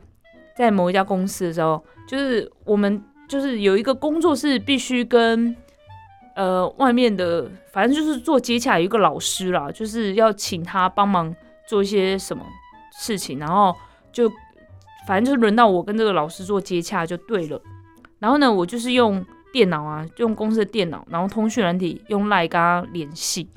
[0.55, 5.53] 在某一家公司的时候，就是我们就是有一个工作是必须跟。”
[6.39, 11.35] 呃，外面的反正就是做接洽有一个老师啦，就是要请他帮忙
[11.67, 12.41] 做一些什么
[12.97, 13.75] 事情，然后
[14.09, 14.29] 就
[15.05, 17.61] 反正就是轮到我跟这个老师做接洽就对了。
[18.19, 23.49] 然后呢，我就是用电脑啊，用公司的电脑，然后通讯软体用赖跟他联系。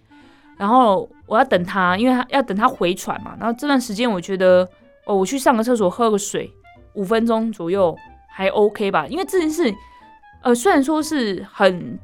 [0.57, 3.37] 然后我要等他，因为他要等他回传嘛。
[3.39, 4.69] 然后这段时间我觉得，
[5.07, 6.53] 哦，我去上个厕所喝个水，
[6.95, 7.97] 五分钟左右
[8.29, 9.07] 还 OK 吧。
[9.07, 9.73] 因为这件事，
[10.43, 11.97] 呃，虽然说是很。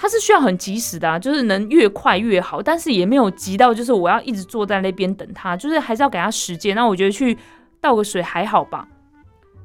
[0.00, 6.76] 它是需要很及时的，就是能越快越好，但是也没有急到，就是我要一直坐在那边等他，就是还是要给他时间。
[6.76, 7.36] 那我觉得去
[7.80, 8.86] 倒个水还好吧。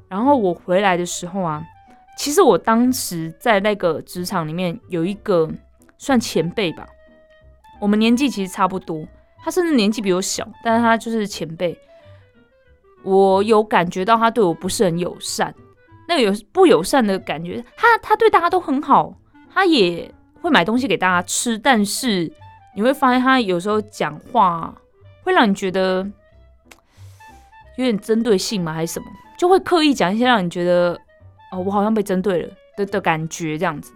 [0.08, 1.62] 然后我回来的时候啊，
[2.18, 5.48] 其实我当时在那个职场里面有一个
[5.98, 6.84] 算前辈吧，
[7.80, 9.06] 我们年纪其实差不多，
[9.44, 11.78] 他甚至年纪比我小，但是他就是前辈。
[13.04, 15.54] 我有感觉到他对我不是很友善，
[16.08, 19.14] 那个有不友善的感觉，他他对大家都很好，
[19.54, 20.12] 他也。
[20.44, 22.30] 会买东西给大家吃，但是
[22.76, 24.74] 你会发现他有时候讲话
[25.22, 26.06] 会让你觉得
[27.78, 28.74] 有点针对性吗？
[28.74, 29.06] 还是什么？
[29.38, 31.00] 就会刻意讲一些让你觉得
[31.50, 33.94] 哦，我好像被针对了的的感觉这样子。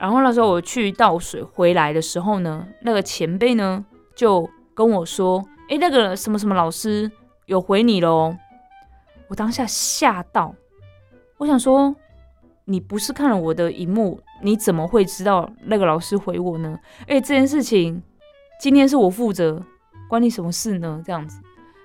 [0.00, 7.12] 然后那时候我去倒水回来的时候呢，那个前辈呢就跟我说：“哎，那个什么什么老师
[7.44, 8.34] 有回你喽。”
[9.28, 10.54] 我当下吓到，
[11.36, 11.94] 我想说。
[12.68, 16.76] 你不是看了我的荧幕，你怎么会知道那个老师回我呢？
[17.06, 18.02] 哎，这件事情
[18.60, 19.62] 今天是我负责，
[20.08, 21.00] 关你什么事呢？
[21.06, 21.40] 这样子，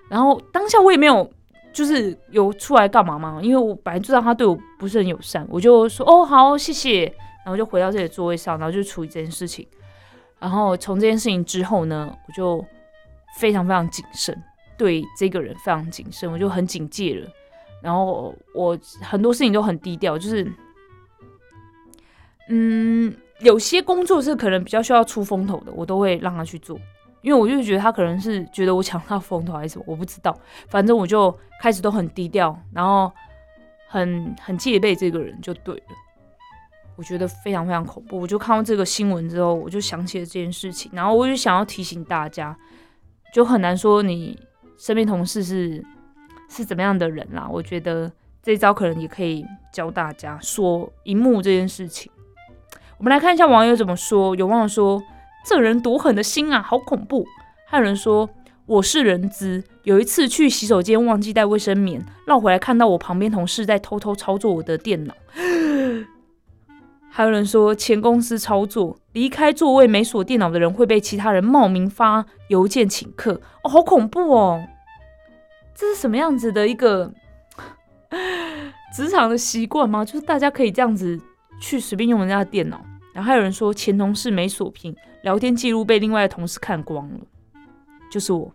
[0.10, 1.32] 然后当下我也没有
[1.72, 7.04] 就是有出来干嘛嘛，因为我本来就知道他对我不是很友善，我就说哦好谢谢，
[7.46, 9.68] 然后就回到自己的座位上，然后就处理这件事情。
[10.40, 12.66] 然后从这件事情之后呢，我就
[13.38, 14.36] 非常非常谨慎，
[14.80, 17.30] 对这个人非常谨慎，我就很警戒了。
[17.84, 20.52] 然后我很多事情都很低调，就是。
[22.50, 26.78] 嗯，有些工作是可能比较需要出风头的，我都会让他去做，
[27.22, 30.38] 因为我就觉得他可能是觉得我抢他风头还是什么，我不知道。
[30.68, 33.12] 反正我就开始都很低调，然后
[33.88, 35.84] 很很戒备这个人就对了。
[36.98, 38.20] 我觉得非常非常恐怖。
[38.20, 42.56] 我就看到这个新闻之后，我就想起了这件事情，然后我就想要提醒大家，
[43.34, 44.38] 就很难说你
[44.78, 45.84] 身边同事是
[46.50, 47.48] 是怎么样的人啦。
[47.50, 48.12] 我觉得
[48.44, 52.12] 这招可能也可以教大家说荧幕这件事情。
[53.02, 54.36] 我们来看一下网友怎么说。
[54.36, 55.02] 有网友说
[55.44, 57.26] ：“这人多狠的心啊，好恐怖。”
[57.66, 58.30] 还有人说
[58.68, 65.16] ：“我是人资，有一次去洗手间忘记带卫生棉，绕回来看到我旁边同事在偷偷操作我的电脑。
[67.10, 74.64] 还有人说前公司操作，离开座位没锁电脑的人会被其他人冒名发邮件请客，哦，好恐怖哦！
[75.74, 77.12] 这是什么样子的一个
[78.94, 80.06] 职场的习惯吗？
[80.06, 81.20] 就是大家可以这样子
[81.60, 82.80] 去随便用人家的电脑。
[83.14, 87.20] 然后还有人说前同事没锁屏，聊天记录被另外的同事看光了，
[88.12, 88.54] 就是我。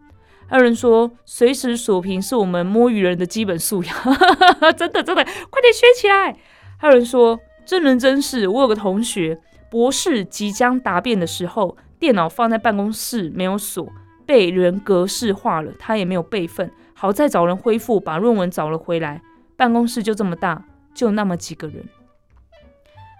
[0.48, 3.94] 还有人说随时锁屏是我们摸鱼人的基本素养，
[4.76, 6.36] 真的真的，快点学起来。
[6.76, 7.38] 还有人说。
[7.66, 13.88] 真人真事，我有个同学，博士即将答辩的时候，电脑放在办公室没有锁，
[14.24, 19.20] 被人格式化了，他也没有备份，好在找人恢复，把论文找了回来。
[19.56, 20.64] 办公室就这么大，
[20.94, 21.84] 就那么几个人，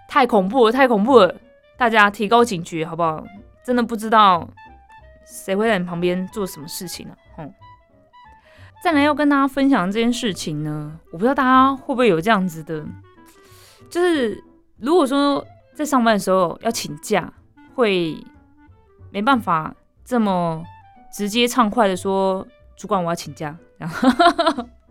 [0.07, 1.35] 太恐怖了，太恐怖了！
[1.77, 3.23] 大家提高警觉，好不好？
[3.63, 4.47] 真的不知道
[5.25, 7.15] 谁会在你旁边做什么事情呢？
[7.35, 7.53] 哼！
[8.83, 12.85] 再来要跟大家分享这件事情呢，我不知道大家会不会有这样子的。
[13.89, 14.41] 就是
[14.77, 17.31] 如果说在上班的时候要请假，
[17.75, 18.17] 会
[19.11, 20.63] 没办法这么
[21.11, 23.55] 直接畅快的说，主管我要请假。
[23.77, 24.09] 然后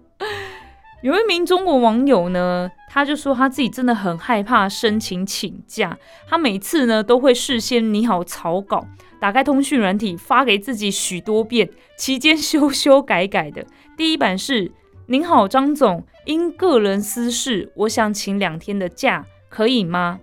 [1.03, 8.87] 有一名中国网友呢，他就说他自己真的很害怕申请请假，他每次呢都会事先拟好草稿，
[9.21, 13.67] 打开通讯软体发给自己许多遍，期间修修改改的。
[13.97, 14.73] 第一版是。
[15.09, 20.19] 您好，张总，因个人私事，我想请两天的假，可以吗？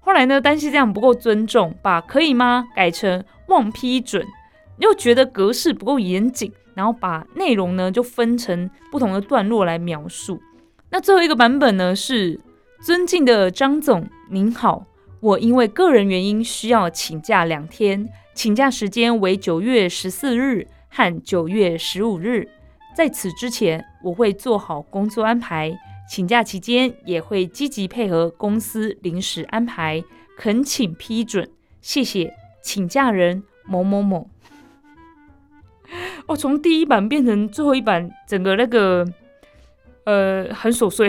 [0.00, 4.26] 后来呢，担心这样不够尊重，把可以吗改成望批准，
[4.78, 10.40] 又觉得格式不够严谨，然后把内容呢就分成不同的段落来描述。
[10.90, 12.40] 那最后一个版本呢是：
[12.84, 14.86] 尊敬的张总，您好，
[15.20, 22.48] 我因为个人原因需要请假两天，请假时间为九月十四日和九月十五日。
[22.94, 25.76] 在此之前，我会做好工作安排，
[26.08, 30.04] 请假期间也会积极配合公司临时安排，
[30.36, 31.48] 恳请批准，
[31.80, 32.32] 谢谢，
[32.62, 34.30] 请假人某某某。
[36.26, 39.06] 哦，从第一版变成最后一版，整个那个
[40.04, 41.08] 呃很琐碎，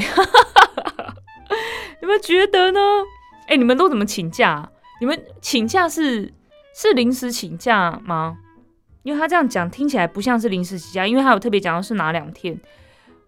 [2.02, 2.80] 你们觉得呢？
[3.48, 4.69] 哎，你们都怎么请假？
[5.00, 6.34] 你们请假是
[6.74, 8.38] 是临时请假吗？
[9.04, 12.60] 因为他这样讲听起来不像是临时请假，因为他有特别讲到是哪两天。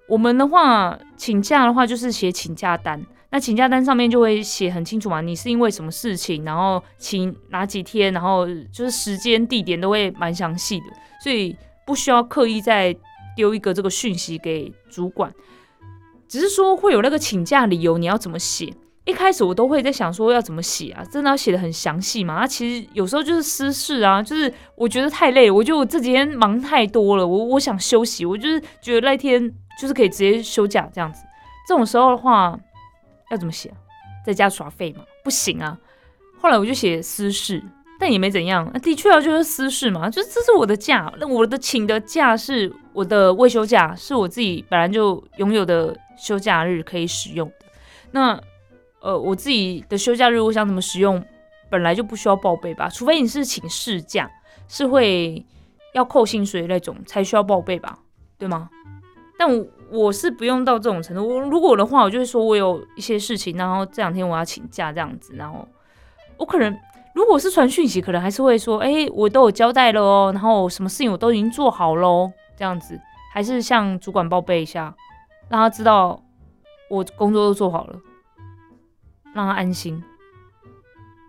[0.08, 3.06] 我们的话请假的话就是写请假单，
[3.38, 10.86] 那请假单上面就会写很清楚嘛，你是因为什么事情，然后请哪几天，然后就是时间地点都会蛮详细的，
[11.22, 12.98] 所以不需要刻意再
[13.36, 15.32] 丢一个这个讯息给主管，
[16.28, 18.74] 只是说会有那个请假理由，你要怎么写？
[19.06, 22.40] 一开始我都会在想说要怎么写啊，真的要写的很详细嘛？
[22.40, 31.22] 那其实有时候就是私事啊，就是我觉得太累，我就这几天忙太多了，我我想休息，我就是觉得那天就是可以直接休假这样子。
[31.68, 32.58] 这种时候的话
[33.32, 33.74] 要怎么写？
[34.26, 35.04] 在家耍废嘛？
[35.24, 35.78] 不行啊。
[36.40, 37.64] 后来我就写私事，
[38.00, 38.72] 但也没怎样。
[38.82, 47.66] 的确啊，就是私事嘛，就这是我的假，那我的请的假是我的未休假，是我自己本来就拥有的休假日可以使用的。
[48.12, 48.40] 那
[49.00, 51.24] 呃，我自己的休假日我想怎么使用，
[51.70, 54.30] 本来就不需要报备吧，除非你是请事假，
[54.68, 55.46] 是会
[55.94, 58.00] 要扣薪水那种才需要报备吧，
[58.38, 58.70] 对吗？
[59.40, 61.28] 但我我是不用到这种程度。
[61.28, 65.68] 我如果的话，我就会说我有一些事情，然后这两天我要请假这样子，然后
[66.38, 66.78] 我可能
[67.14, 73.00] 如果是传讯息，可能还是会说，哎，我都有交代了哦，然后什么事情我都已经做好喽，这样子
[73.34, 74.94] 还是向主管报备一下，
[75.50, 76.22] 让他知道
[76.90, 78.00] 我工作都做好了。
[79.34, 80.04] 让他安心。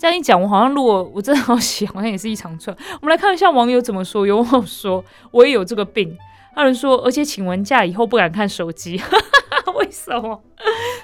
[0.01, 2.75] 这样一讲，我好像如果我真的好写，好像也是一长串。
[3.03, 4.27] 我们来看一下网友怎么说。
[4.27, 6.17] 有网友说，我也有这个病。
[6.59, 9.01] 二人说，而且请完假以后不敢看手机，
[9.77, 10.43] 为什么？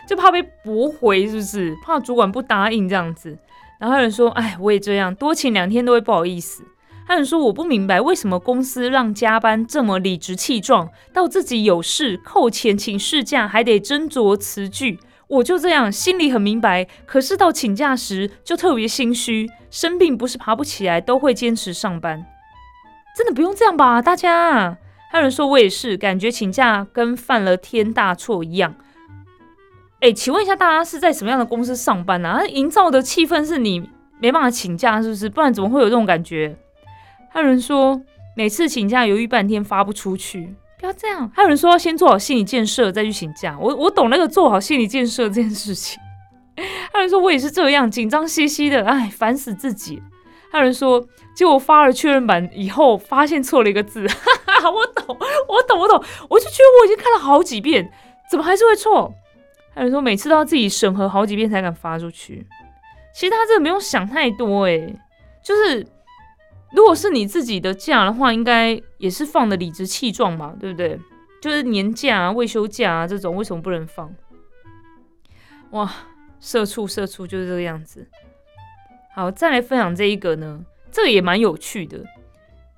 [0.08, 1.76] 就怕被驳回，是不是？
[1.84, 3.38] 怕主管不答应这样子。
[3.78, 6.64] 然后二人说，哎，我也这样，多请两天都会不好意思。
[7.06, 14.98] 还有人说，我不明白为什么公司让加班这么理直气壮，到自己有事扣钱请事假还得斟酌词句。
[15.28, 19.48] 我就这样，心里很明白，可是到请假时就特别心虚。
[19.70, 22.26] 生病不是爬不起来，都会坚持上班。
[23.16, 24.78] 真的不用这样吧，大家？
[25.14, 28.74] 还有人说我也是，感觉请假跟犯了天大错一样。
[30.00, 32.40] 哎，请问一下，大家是在什么样的公司上班呢？
[32.48, 33.88] 营造的气氛是你
[34.20, 35.28] 没办法请假，是不是？
[35.28, 36.56] 不然怎么会有这种感觉？
[37.30, 38.02] 还有人说，
[38.36, 40.52] 每次请假犹豫半天发不出去。
[40.80, 43.56] 不要这样，还有人说要先做好心理建设再去请假。
[43.60, 45.96] 我我懂那个做好心理建设这件事情。
[46.92, 50.02] 还有人说我也是这样，紧张兮兮的，哎，烦死自己。
[50.50, 51.06] 还有人说，
[51.36, 54.06] 结果发了确认版以后，发现错了一个字，
[54.72, 55.16] 我懂，
[55.48, 57.90] 我懂，我懂，我就觉得我已经看了好几遍，
[58.30, 59.12] 怎么还是会错？
[59.74, 62.46] 还有说每次都要自己审核好几遍才敢发出去。
[63.12, 64.94] 其实他这个不用想太多，诶，
[65.42, 65.86] 就是
[66.72, 70.98] 如果是你自己的假的话，应该也是放的理直气壮嘛，对不对？
[71.42, 74.12] 就是年假啊、未休假啊这种，为什么不能放？
[75.70, 75.92] 哇，
[76.40, 78.08] 社畜社畜就是这个样子。
[79.14, 81.98] 好，再来分享这一个呢，这个也蛮有趣的。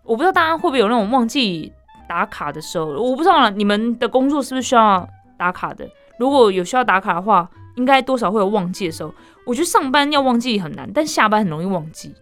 [0.03, 1.73] 我不知道大家会不会有那种忘记
[2.09, 5.89] 打卡的时候，我不知道你们的工作是不是需要打卡的？
[6.19, 9.13] 如果有需要打卡的话，应该多少会有忘记的时候。
[9.45, 12.15] 我觉得上班要忘记很难，但下班很容易忘记，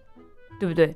[0.60, 0.94] 对不对？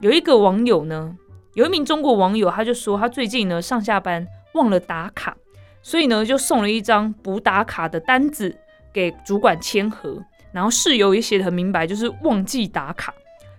[0.00, 1.16] 有一个网友呢，
[1.54, 4.26] 有一名中国网友，他就说他最近呢上下班。
[4.54, 5.36] 忘了打卡，
[5.82, 8.56] 所以呢就送了一张不打卡的单子
[8.92, 10.22] 给主管签合，
[10.52, 13.12] 然后事由也写的很明白，就是忘记打卡。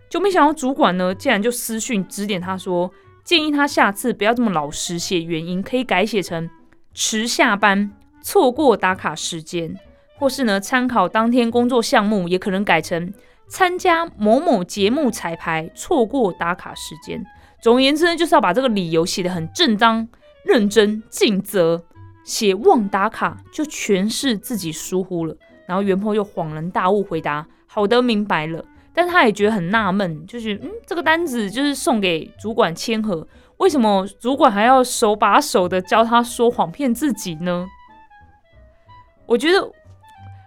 [0.07, 2.89] 就没想到主管呢竟然就私讯指点他说，
[3.25, 6.49] 建议他下次不要这么老实写原因，可以改写成
[6.93, 9.75] 迟下班、错过打卡时间，
[10.17, 13.13] 或是呢参考当天工作项目，也可能改成
[13.49, 17.21] 参加某某节目彩排错过打卡时间。
[17.61, 20.07] 总而言之呢，就是要把这个理由写得很正当。
[20.43, 21.83] 认真尽责
[22.23, 25.35] 写忘打卡，就全是自己疏忽了。
[25.65, 28.63] 然后袁坡又恍然大悟，回答：“好的，明白了。”
[28.95, 33.27] 但他也觉得很纳闷，就是嗯，这个单子就是送给主管签合，
[33.57, 37.67] 为什么主管还要手把手的教他说谎骗自己呢？
[39.25, 39.69] 我觉得，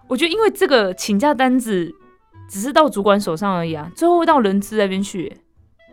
[0.09, 1.93] 我觉得因为这个请假单子
[2.49, 5.37] 只是到主管手上而已啊，最后会到人资那边去，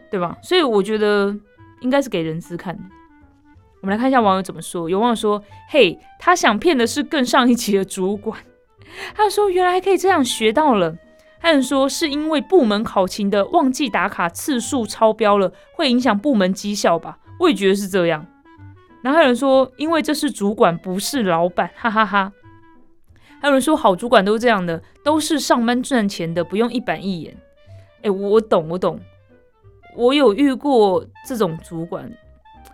[0.09, 0.37] 对吧？
[0.41, 1.35] 所以我觉得
[1.81, 2.77] 应该是给人资看。
[3.81, 4.89] 我们来看一下网友怎么说。
[4.89, 8.39] 有网友说：“嘿，他想骗的是更上一级的主管。”
[9.13, 10.95] 他说：“原来还可以这样学到了。”
[11.39, 18.25] 还有人说：“是因为部门考勤的忘记打卡次数超标了，会影响部门绩效吧？”我也觉得是这样。
[19.01, 22.31] 然后还有人说：“因为这是主管，不是老板。”哈哈哈。
[23.41, 27.37] 还有人说：“好主管都是这样的，都是上班赚钱的，不用一板一眼。”
[28.01, 28.99] 哎，我懂，我懂。
[29.95, 32.11] 我有遇过这种主管。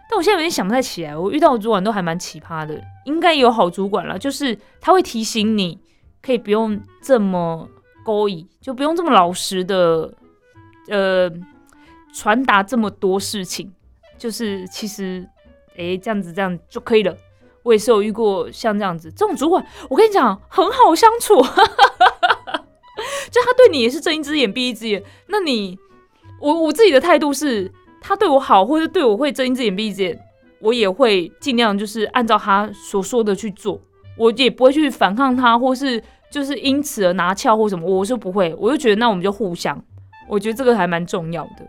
[0.09, 5.79] 但我现在有点想不太起来，我遇到的主管都还蛮奇葩的，应该有好主管了，就是他会提醒你，
[6.21, 7.67] 可以不用这么
[8.05, 10.13] 勾引，就不用这么老实的，
[10.89, 11.31] 呃，
[12.13, 13.71] 传达这么多事情，
[14.17, 15.27] 就是其实，
[15.77, 17.15] 哎，这样子这样就可以了。
[17.63, 21.35] 我也是有遇过像这样子这种主管，我跟你讲很好相处，
[23.31, 25.03] 就他对你也是睁一只眼闭一只眼。
[25.27, 25.77] 那你，
[26.39, 27.71] 我我自己的态度是。
[28.03, 30.19] 他对我好，或者对我会睁一只眼闭一只眼，
[30.59, 33.79] 我也会尽量就是按照他所说的去做，
[34.17, 39.79] 我也不会去反抗他，或是就是因此而拿翘或什么，我是不会，我就觉得那我们就互相，
[40.29, 41.67] 我觉得这个还蛮重要的，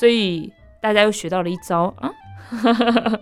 [0.00, 0.50] 所以
[0.80, 2.10] 大家又学到了一招啊。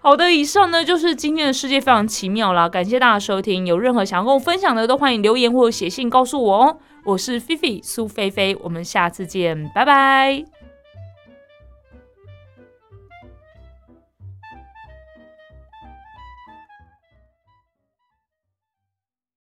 [0.00, 6.78] 好的，以上呢就是今天的世界非常奇妙啦，感谢大家收听，有任何想要跟我分享的都欢迎留言或者写信告诉我哦。
[7.04, 10.55] 我是菲菲苏菲菲，我们下次见，拜拜。